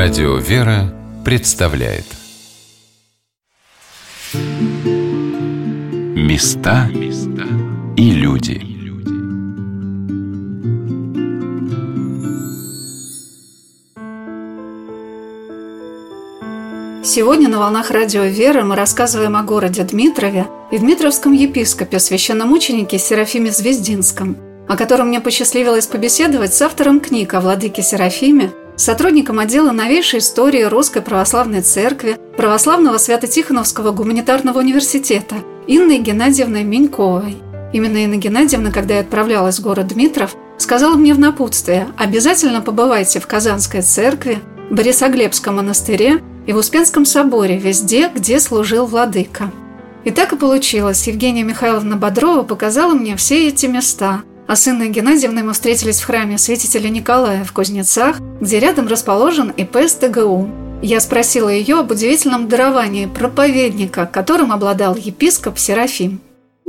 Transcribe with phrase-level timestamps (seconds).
[0.00, 2.04] Радио «Вера» представляет.
[6.14, 6.88] Места
[7.96, 8.62] и люди.
[17.02, 23.50] Сегодня на «Волнах Радио «Вера» мы рассказываем о городе Дмитрове и Дмитровском епископе, священномученике Серафиме
[23.50, 24.36] Звездинском,
[24.68, 30.62] о котором мне посчастливилось побеседовать с автором книг о владыке Серафиме сотрудником отдела новейшей истории
[30.62, 37.36] Русской Православной Церкви Православного Свято-Тихоновского гуманитарного университета Инной Геннадьевной Меньковой.
[37.72, 43.20] Именно Инна Геннадьевна, когда я отправлялась в город Дмитров, сказала мне в напутствие «Обязательно побывайте
[43.20, 44.38] в Казанской церкви,
[44.70, 49.50] Борисоглебском монастыре и в Успенском соборе, везде, где служил владыка».
[50.04, 51.06] И так и получилось.
[51.06, 56.06] Евгения Михайловна Бодрова показала мне все эти места– а с Инной Геннадьевной мы встретились в
[56.06, 60.48] храме святителя Николая в Кузнецах, где рядом расположен ИП СТГУ.
[60.80, 66.20] Я спросила ее об удивительном даровании проповедника, которым обладал епископ Серафим.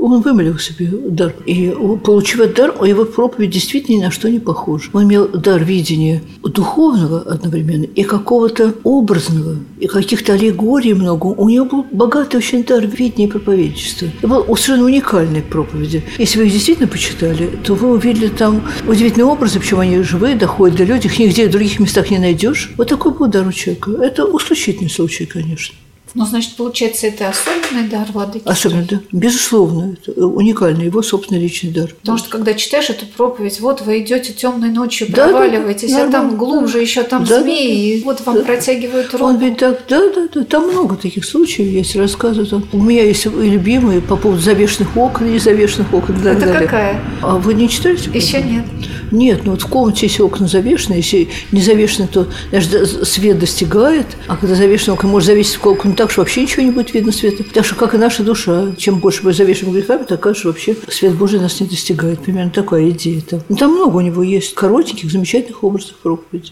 [0.02, 1.34] Он вымолил себе дар.
[1.46, 4.90] И, получив этот дар, его проповедь действительно ни на что не похожа.
[4.94, 11.28] Он имел дар видения духовного одновременно и какого-то образного, и каких-то аллегорий много.
[11.28, 14.08] У него был богатый очень дар видения и проповедничества.
[14.20, 16.02] Это была совершенно уникальная проповедь.
[16.18, 20.78] Если вы их действительно почитали, то вы увидели там удивительные образы, причем они живые, доходят
[20.78, 22.72] до людей, их нигде в других местах не найдешь.
[22.78, 23.92] Вот такой был дар у человека.
[24.02, 25.76] Это исключительный случай, конечно.
[26.14, 28.44] Ну, значит, получается, это особенный дар владыки?
[28.46, 29.00] Особенный, да.
[29.12, 29.96] Безусловно.
[30.02, 31.90] Это уникальный, его собственный личный дар.
[32.02, 36.08] Потому что, когда читаешь эту проповедь, вот вы идете темной ночью, да, проваливаетесь, да, да,
[36.08, 38.42] а там глубже да, еще там да, змеи, да, и вот вам да.
[38.42, 39.26] протягивают руку.
[39.26, 40.44] Он ведь так, да, да, да.
[40.44, 42.66] Там много таких случаев есть, рассказывают.
[42.74, 46.46] У меня есть и любимые по поводу завешенных окон и завешенных окон и так Это
[46.46, 46.62] далее.
[46.62, 47.02] какая?
[47.22, 47.98] А вы не читали?
[48.16, 48.66] Еще нет.
[49.12, 54.08] Нет, ну вот в комнате, если окна завешены, если не завешены, то даже свет достигает,
[54.28, 57.44] а когда завешены окна, может завесить окна так, что вообще ничего не будет видно света.
[57.54, 61.16] Так что, как и наша душа, чем больше мы завешиваем грехами, так что вообще свет
[61.16, 62.20] Божий нас не достигает.
[62.20, 63.22] Примерно такая идея.
[63.22, 66.52] Там, ну, там много у него есть коротеньких, замечательных образов проповеди.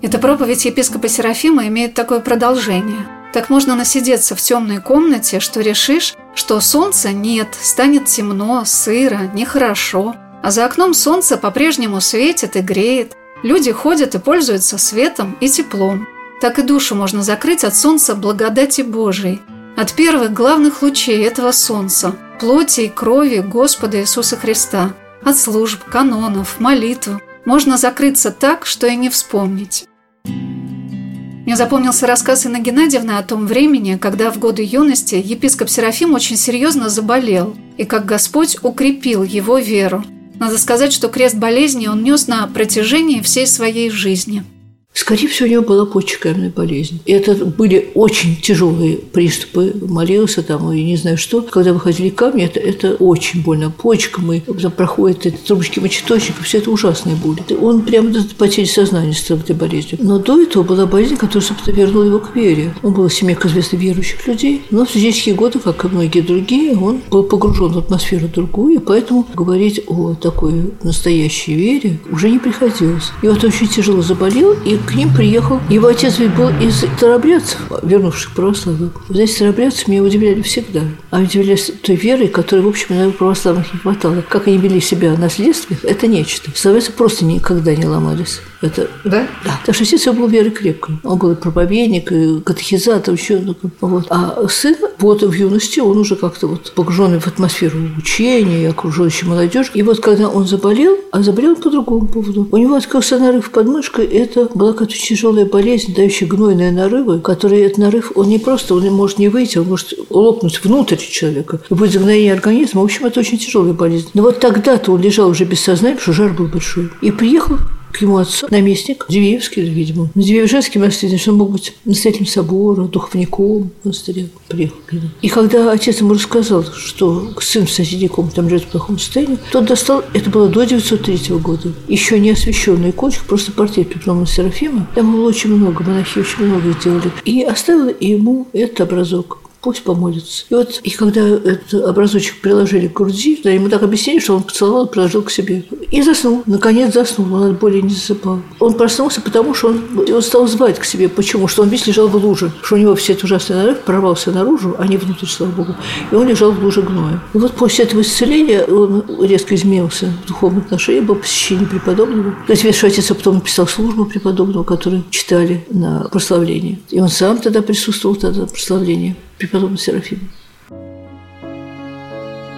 [0.00, 3.06] Эта проповедь епископа Серафима имеет такое продолжение.
[3.32, 10.14] Так можно насидеться в темной комнате, что решишь, что солнца нет, станет темно, сыро, нехорошо,
[10.42, 16.06] а за окном солнце по-прежнему светит и греет, люди ходят и пользуются светом и теплом.
[16.40, 19.40] Так и душу можно закрыть от солнца благодати Божией,
[19.76, 24.92] от первых главных лучей этого солнца, плоти и крови Господа Иисуса Христа,
[25.24, 27.10] от служб, канонов, молитв.
[27.44, 29.86] Можно закрыться так, что и не вспомнить.
[30.24, 36.36] Мне запомнился рассказ Инны Геннадьевны о том времени, когда в годы юности епископ Серафим очень
[36.36, 40.04] серьезно заболел, и как Господь укрепил его веру.
[40.38, 44.44] Надо сказать, что крест болезни он нес на протяжении всей своей жизни–
[44.98, 47.00] Скорее всего, у него была почечная болезнь.
[47.06, 49.72] И это были очень тяжелые приступы.
[49.80, 51.40] Молился там, и не знаю что.
[51.40, 53.70] Когда выходили камни, это, это очень больно.
[53.70, 57.44] Почкам, и там проходят эти трубочки мочеточника, все это ужасные боли.
[57.60, 60.00] Он прямо до потери сознания стал этой болезнью.
[60.02, 62.74] Но до этого была болезнь, которая, собственно, вернула его к вере.
[62.82, 64.62] Он был в семье известно верующих людей.
[64.70, 68.78] Но в студенческие годы, как и многие другие, он был погружен в атмосферу другую, и
[68.78, 73.12] поэтому говорить о такой настоящей вере уже не приходилось.
[73.22, 75.60] И вот очень тяжело заболел, и к ним приехал.
[75.68, 78.92] Его отец ведь был из старобрядцев, вернувших православных.
[79.10, 80.80] Знаете, старобрядцы меня удивляли всегда.
[81.10, 84.24] Они удивлялись той верой, которой, в общем, наверное, православных не хватало.
[84.26, 86.50] Как они вели себя в наследстве, это нечто.
[86.54, 88.40] Старобрядцы просто никогда не ломались.
[88.60, 89.28] Это, да?
[89.44, 89.60] Да.
[89.64, 90.96] Так что отец его был верой крепкой.
[91.04, 93.40] Он был и проповедник, и катехизатор, еще.
[93.80, 94.06] Вот.
[94.10, 99.70] А сын, вот в юности, он уже как-то вот погруженный в атмосферу учения, окружающей молодежь.
[99.74, 102.48] И вот когда он заболел, а заболел по другому поводу.
[102.50, 107.60] У него открылся нарыв под мышкой, это была какая-то тяжелая болезнь, дающая гнойные нарывы, который
[107.60, 111.60] этот нарыв, он не просто, он может не выйти, он может лопнуть внутрь человека.
[111.70, 112.80] И будет загноение организма.
[112.80, 114.08] В общем, это очень тяжелая болезнь.
[114.14, 116.90] Но вот тогда-то он лежал уже без сознания, потому что жар был большой.
[117.00, 117.58] И приехал
[117.92, 120.10] к ему отцу, наместник Дивеевский, видимо.
[120.14, 124.26] На Дивеевженский монастырь, значит, он мог быть настоятелем собора, духовником монастыря.
[124.48, 124.76] Приехал.
[125.22, 129.38] И когда отец ему рассказал, что сын в соседней комнате там живет в плохом состоянии,
[129.52, 134.86] тот достал, это было до 903 года, еще не освященный икончик, просто портрет Петрома Серафима.
[134.94, 137.10] Там было очень много, монахи очень много сделали.
[137.24, 139.40] И оставил ему этот образок.
[139.60, 140.44] Пусть помолится.
[140.48, 144.42] И вот, и когда этот образочек приложили к груди, да, ему так объяснили, что он
[144.42, 145.64] поцеловал и приложил к себе.
[145.90, 146.42] И заснул.
[146.46, 148.40] Наконец заснул, он от боли не засыпал.
[148.60, 151.08] Он проснулся, потому что он, он стал звать к себе.
[151.08, 151.48] Почему?
[151.48, 152.52] Что он весь лежал в луже.
[152.62, 155.74] Что у него все этот ужасный нарыв прорвался наружу, а не внутрь, слава богу.
[156.10, 157.20] И он лежал в луже гноя.
[157.34, 162.34] И вот после этого исцеления он резко изменился в духовном отношении, был посещение преподобного.
[162.48, 166.78] Видишь, отец потом написал службу преподобного, которую читали на прославлении.
[166.90, 170.22] И он сам тогда присутствовал тогда на прославлении преподобного Серафима.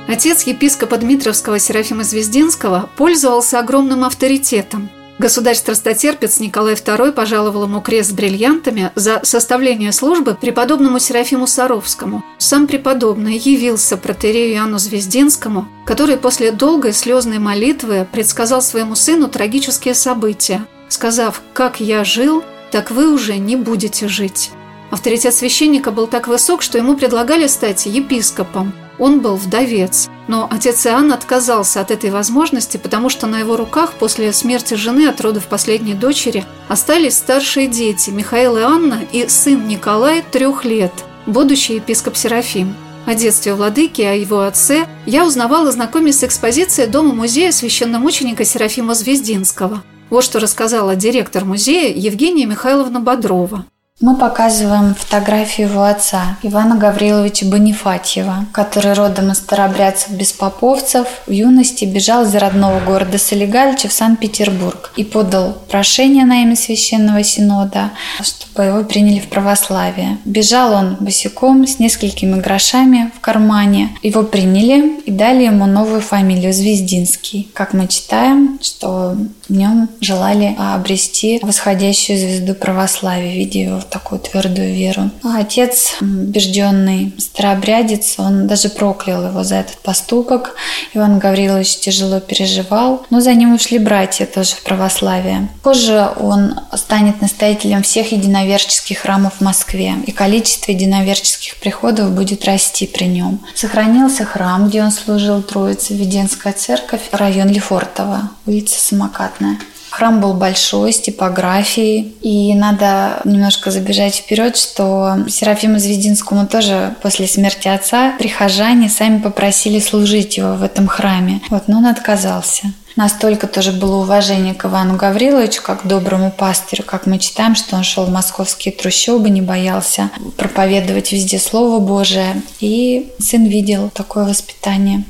[0.08, 4.90] Отец епископа Дмитровского Серафима Звездинского пользовался огромным авторитетом.
[5.20, 12.24] Государь-страстотерпец Николай II пожаловал ему крест с бриллиантами за составление службы преподобному Серафиму Саровскому.
[12.38, 19.94] Сам преподобный явился протерею Иоанну Звездинскому, который после долгой слезной молитвы предсказал своему сыну трагические
[19.94, 24.50] события, сказав «Как я жил, так вы уже не будете жить».
[24.90, 28.72] Авторитет священника был так высок, что ему предлагали стать епископом.
[28.98, 33.94] Он был вдовец, но отец Иоанн отказался от этой возможности, потому что на его руках
[33.94, 39.66] после смерти жены от родов последней дочери остались старшие дети Михаил и Анна и сын
[39.66, 40.92] Николай трех лет,
[41.26, 42.74] будущий епископ Серафим.
[43.06, 49.82] О детстве владыки, о его отце я узнавала, знакомясь с экспозицией Дома-музея священномученика Серафима Звездинского.
[50.10, 53.64] Вот что рассказала директор музея Евгения Михайловна Бодрова.
[54.00, 61.84] Мы показываем фотографию его отца, Ивана Гавриловича Бонифатьева, который родом из старобрядцев беспоповцев в юности
[61.84, 67.90] бежал из родного города Солигалича в Санкт-Петербург и подал прошение на имя Священного Синода,
[68.22, 70.16] чтобы его приняли в православие.
[70.24, 73.90] Бежал он босиком с несколькими грошами в кармане.
[74.02, 77.50] Его приняли и дали ему новую фамилию Звездинский.
[77.52, 79.14] Как мы читаем, что
[79.46, 85.10] в нем желали обрести восходящую звезду православия, видя его такую твердую веру.
[85.22, 90.56] А отец, убежденный старообрядец, он даже проклял его за этот поступок.
[90.94, 95.48] Иван Гаврилович тяжело переживал, но за ним ушли братья тоже в православие.
[95.62, 102.86] Позже он станет настоятелем всех единоверческих храмов в Москве, и количество единоверческих приходов будет расти
[102.86, 103.40] при нем.
[103.54, 109.58] Сохранился храм, где он служил Троице, Веденская церковь, район Лефортово, улица Самокатная.
[110.00, 112.16] Храм был большой, с типографией.
[112.22, 119.78] И надо немножко забежать вперед, что Серафиму Звездинскому тоже после смерти отца прихожане сами попросили
[119.78, 121.42] служить его в этом храме.
[121.50, 122.72] Вот, но он отказался.
[122.96, 127.82] Настолько тоже было уважение к Ивану Гавриловичу, как доброму пастырю, как мы читаем, что он
[127.82, 130.08] шел в московские трущобы, не боялся
[130.38, 132.40] проповедовать везде Слово Божие.
[132.60, 135.04] И сын видел такое воспитание.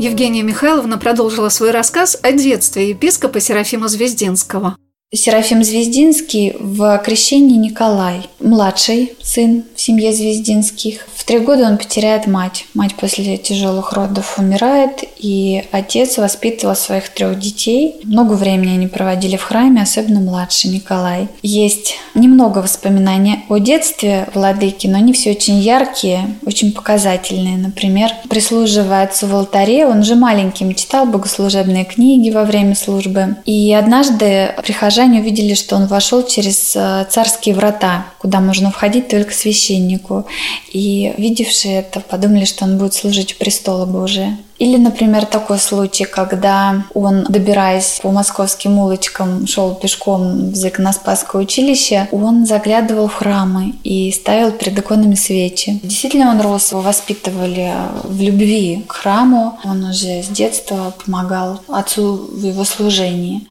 [0.00, 4.74] Евгения Михайловна продолжила свой рассказ о детстве епископа Серафима Звездинского.
[5.12, 11.06] Серафим Звездинский в крещении Николай, младший сын в семье Звездинских.
[11.16, 12.66] В три года он потеряет мать.
[12.74, 17.96] Мать после тяжелых родов умирает, и отец воспитывал своих трех детей.
[18.04, 21.28] Много времени они проводили в храме, особенно младший Николай.
[21.40, 27.56] Есть немного воспоминаний о детстве владыки, но они все очень яркие, очень показательные.
[27.56, 33.36] Например, прислуживая отцу в алтаре, он же маленьким читал богослужебные книги во время службы.
[33.46, 39.32] И однажды прихожане увидели, что он вошел через э, царские врата, куда можно входить только
[39.70, 40.26] священнику.
[40.72, 44.38] И видевшие это, подумали, что он будет служить у престола Божия.
[44.58, 52.08] Или, например, такой случай, когда он, добираясь по московским улочкам, шел пешком в Закономспасское училище,
[52.12, 55.80] он заглядывал в храмы и ставил перед иконами свечи.
[55.82, 57.72] Действительно, он рос, его воспитывали
[58.04, 59.58] в любви к храму.
[59.64, 63.46] Он уже с детства помогал отцу в его служении.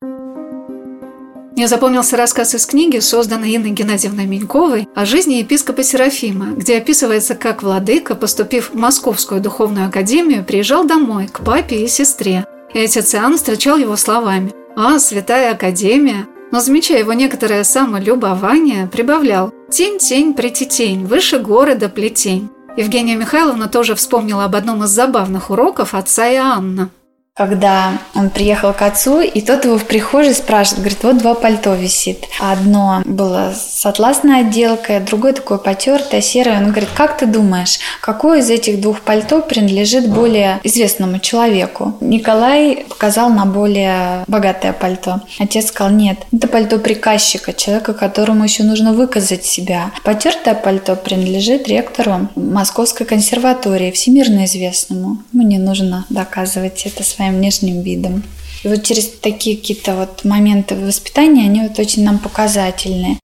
[1.59, 7.35] Мне запомнился рассказ из книги, созданной Инной Геннадьевной Меньковой, о жизни епископа Серафима, где описывается,
[7.35, 12.45] как владыка, поступив в Московскую духовную академию, приезжал домой к папе и сестре.
[12.73, 19.53] И отец Иоанн встречал его словами «А, святая академия!» Но, замечая его некоторое самолюбование, прибавлял
[19.69, 22.49] «Тень-тень, притетень, выше города плетень».
[22.77, 26.89] Евгения Михайловна тоже вспомнила об одном из забавных уроков отца Иоанна–
[27.39, 31.73] когда он приехал к отцу, и тот его в прихожей спрашивает, говорит, вот два пальто
[31.73, 32.25] висит.
[32.37, 36.57] Одно было с атласной отделкой, а другое такое потертое, серое.
[36.57, 41.93] Он говорит, как ты думаешь, какое из этих двух пальто принадлежит более известному человеку?
[42.01, 45.21] Николай показал на более богатое пальто.
[45.39, 49.91] Отец сказал, нет, это пальто приказчика, человека, которому еще нужно выказать себя.
[50.03, 55.19] Потертое пальто принадлежит ректору Московской консерватории, всемирно известному.
[55.39, 58.23] Ему не нужно доказывать это своим внешним видом.
[58.65, 63.17] И вот через такие какие-то вот моменты воспитания, они вот очень нам показательны.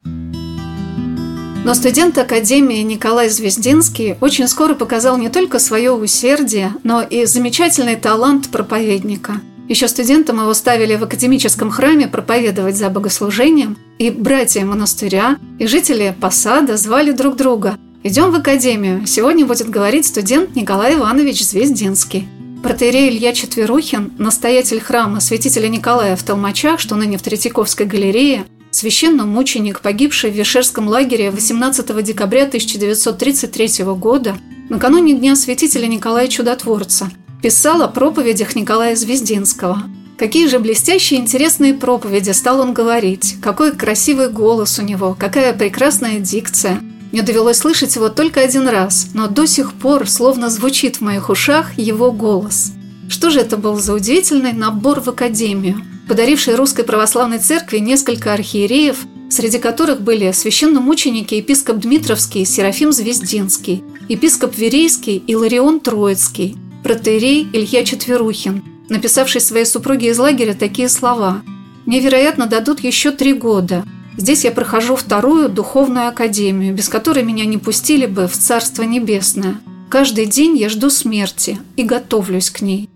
[1.66, 7.98] Но студент Академии Николай Звездинский очень скоро показал не только свое усердие, но и замечательный
[7.98, 9.42] талант проповедника.
[9.68, 16.16] Еще студентам его ставили в академическом храме проповедовать за богослужением, и братья монастыря, и жители
[16.22, 17.78] посада звали друг друга.
[18.08, 22.28] «Идем в академию, сегодня будет говорить студент Николай Иванович Звездинский».
[22.62, 29.80] Протеерей Илья Четверухин, настоятель храма святителя Николая в Толмачах, что ныне в Третьяковской галерее, священномученик,
[29.80, 34.36] погибший в Вишерском лагере 18 декабря 1933 года,
[34.70, 37.10] накануне Дня святителя Николая Чудотворца,
[37.42, 39.82] писал о проповедях Николая Звездинского.
[40.20, 46.20] Какие же блестящие интересные проповеди стал он говорить, какой красивый голос у него, какая прекрасная
[46.20, 46.80] дикция.
[47.16, 51.30] Мне довелось слышать его только один раз, но до сих пор словно звучит в моих
[51.30, 52.74] ушах его голос.
[53.08, 58.98] Что же это был за удивительный набор в академию– подаривший Русской Православной Церкви несколько архиереев,
[59.30, 68.62] среди которых были священномученики епископ Дмитровский Серафим Звездинский, епископ Верейский Иларион Троицкий, протеерей Илья Четверухин,
[68.90, 71.44] написавший своей супруге из лагеря такие слова
[71.86, 73.86] «Мне, вероятно, дадут еще три года.
[74.18, 79.60] Здесь я прохожу вторую духовную академию, без которой меня не пустили бы в Царство Небесное.
[79.90, 82.90] Каждый день я жду смерти и готовлюсь к ней.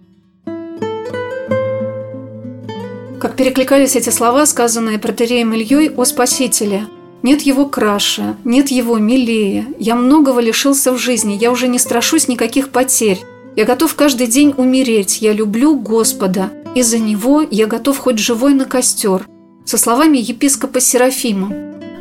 [3.19, 6.87] Как перекликались эти слова, сказанные протереем Ильей о Спасителе.
[7.21, 9.67] «Нет его краше, нет его милее.
[9.77, 13.19] Я многого лишился в жизни, я уже не страшусь никаких потерь.
[13.57, 16.49] Я готов каждый день умереть, я люблю Господа.
[16.75, 19.27] Из-за него я готов хоть живой на костер».
[19.69, 21.53] Со словами епископа Серафима,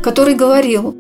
[0.03, 0.97] который говорил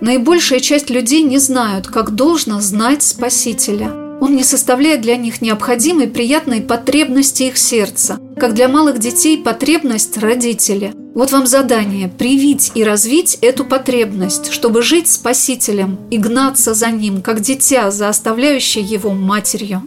[0.00, 3.92] «Наибольшая часть людей не знают, как должно знать Спасителя».
[4.22, 10.16] Он не составляет для них необходимой приятной потребности их сердца, как для малых детей потребность
[10.16, 10.94] родителя.
[11.14, 17.20] Вот вам задание– привить и развить эту потребность, чтобы жить Спасителем и гнаться за Ним,
[17.20, 19.82] как дитя, за оставляющее его матерью.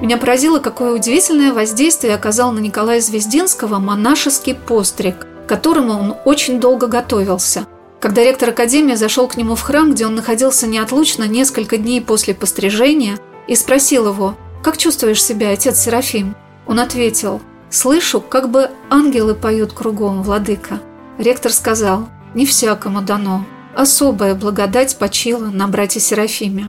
[0.00, 6.60] Меня поразило, какое удивительное воздействие оказал на Николая Звездинского монашеский постриг, к которому он очень
[6.60, 7.66] долго готовился–
[8.00, 12.32] когда ректор Академии зашел к нему в храм, где он находился неотлучно несколько дней после
[12.32, 16.36] пострижения, и спросил его, «Как чувствуешь себя, отец Серафим?»
[16.66, 17.40] Он ответил,
[17.70, 20.80] «Слышу, как бы ангелы поют кругом, владыка».
[21.18, 23.44] Ректор сказал, «Не всякому дано.
[23.74, 26.68] Особая благодать почила на брате Серафиме».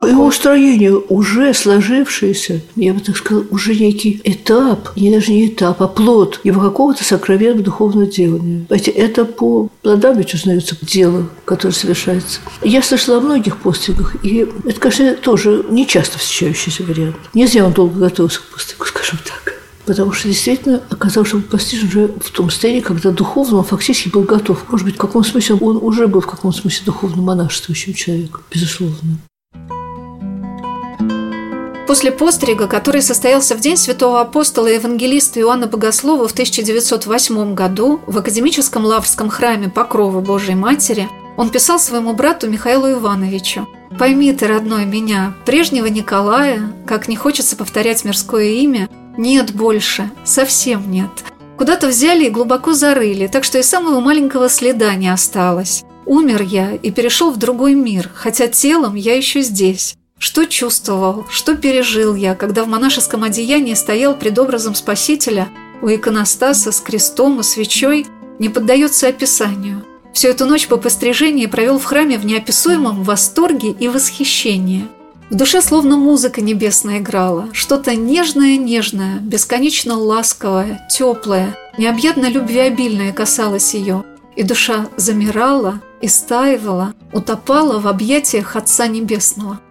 [0.00, 5.82] Его устроение уже сложившееся, я бы так сказала, уже некий этап, не даже не этап,
[5.82, 8.64] а плод его какого-то сокровенного духовного делания.
[8.68, 12.38] Знаете, это по плодам ведь узнается дело, которое совершается.
[12.62, 17.16] Я слышала о многих постигах, и это, конечно, тоже не часто встречающийся вариант.
[17.34, 21.88] Не зря он долго готовился к постигу, скажем так потому что действительно оказался, что постижен
[21.88, 24.66] уже в том состоянии, когда духовно он фактически был готов.
[24.68, 29.18] Может быть, в каком смысле он уже был в каком смысле духовно монашествующим человеком, безусловно.
[31.88, 38.00] После пострига, который состоялся в день святого апостола и евангелиста Иоанна Богослова в 1908 году
[38.06, 43.66] в академическом лаврском храме Покрова Божией Матери, он писал своему брату Михаилу Ивановичу
[43.98, 50.90] «Пойми ты, родной, меня, прежнего Николая, как не хочется повторять мирское имя, нет больше, совсем
[50.90, 51.08] нет.
[51.56, 55.84] Куда-то взяли и глубоко зарыли, так что и самого маленького следа не осталось.
[56.04, 59.97] Умер я и перешел в другой мир, хотя телом я еще здесь.
[60.18, 65.48] Что чувствовал, что пережил я, когда в монашеском одеянии стоял пред образом Спасителя
[65.80, 68.06] у иконостаса с крестом и свечой,
[68.40, 69.84] не поддается описанию.
[70.12, 74.88] Всю эту ночь по пострижении провел в храме в неописуемом восторге и восхищении.
[75.30, 84.04] В душе словно музыка небесная играла, что-то нежное-нежное, бесконечно ласковое, теплое, необъятно любвеобильное касалось ее,
[84.34, 89.60] и душа замирала, истаивала, утопала в объятиях Отца Небесного–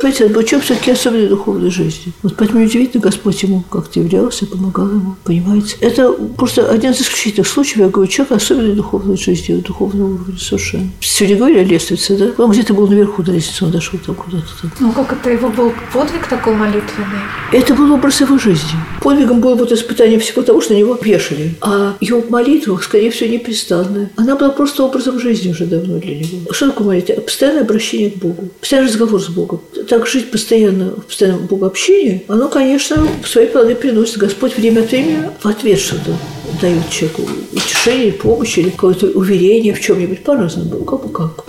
[0.00, 2.12] Понимаете, человек все-таки особенной духовной жизни.
[2.22, 5.76] Вот поэтому удивительно, Господь ему как-то являлся, помогал ему, понимаете.
[5.80, 10.88] Это просто один из исключительных случаев, я говорю, человек особенной духовной жизни, духовного уровня совершенно.
[11.00, 12.42] Сегодня говорили о лестнице, да?
[12.42, 14.70] Он где-то был наверху на лестнице, он дошел там куда-то там.
[14.78, 17.18] Ну, как это его был подвиг такой молитвенный?
[17.52, 18.78] Это был образ его жизни.
[19.02, 21.56] Подвигом было вот испытание всего того, что на него вешали.
[21.60, 24.10] А его молитва, скорее всего, непрестанная.
[24.16, 26.52] Она была просто образом жизни уже давно для него.
[26.52, 27.14] Что такое молитва?
[27.14, 32.48] Постоянное обращение к Богу, постоянный разговор с Богом так жить постоянно в постоянном богообщении, оно,
[32.48, 34.18] конечно, свои плоды приносит.
[34.18, 36.16] Господь время от времени в ответ что-то
[36.60, 41.44] дает человеку утешение, помощь или какое-то уверение в чем-нибудь по-разному, как бы как.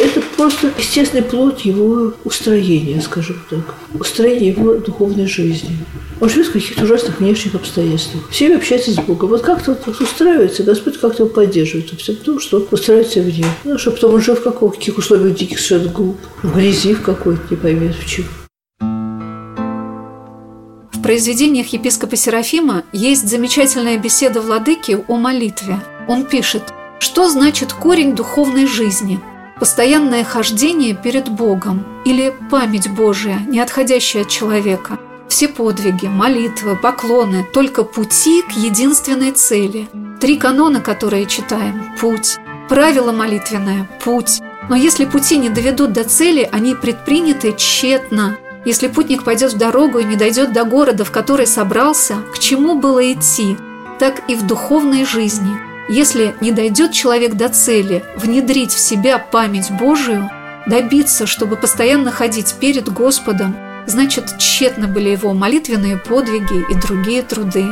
[0.50, 5.78] Просто естественный плод его устроения, скажем так, устроения его духовной жизни.
[6.20, 8.28] Он живет в каких-то ужасных внешних обстоятельствах.
[8.32, 9.30] Все общаются с Богом.
[9.30, 11.92] Вот как-то вот устраивается, Господь как-то его поддерживает.
[12.00, 13.46] Все потому, что устраивается в ней.
[13.64, 16.18] Ну, что потом он жил в каких условиях диких совершенно глуп.
[16.42, 18.26] В грязи в какой-то, не поймет в чем.
[20.92, 25.80] В произведениях епископа Серафима есть замечательная беседа владыки о молитве.
[26.08, 26.64] Он пишет,
[26.98, 29.20] что значит корень духовной жизни–
[29.60, 34.98] постоянное хождение перед Богом или память Божия, не отходящая от человека.
[35.28, 39.88] Все подвиги, молитвы, поклоны– только пути к единственной цели.
[40.20, 42.38] Три канона, которые читаем– путь.
[42.68, 44.42] Правило молитвенное– путь.
[44.70, 48.38] Но если пути не доведут до цели, они предприняты тщетно.
[48.66, 52.76] Если путник пойдет в дорогу и не дойдет до города, в который собрался, к чему
[52.76, 53.56] было идти,
[54.00, 55.60] так и в духовной жизни–
[55.90, 60.30] если не дойдет человек до цели внедрить в себя память Божию,
[60.68, 67.66] добиться, чтобы постоянно ходить перед Господом, значит, тщетно были его молитвенные подвиги и другие труды.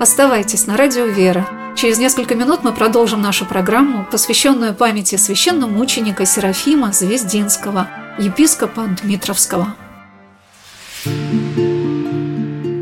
[0.00, 1.48] Оставайтесь на радио «Вера».
[1.76, 7.88] Через несколько минут мы продолжим нашу программу, посвященную памяти священномученика Серафима Звездинского,
[8.18, 9.74] епископа Дмитровского.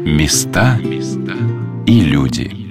[0.04, 0.78] Места
[1.86, 2.56] и люди–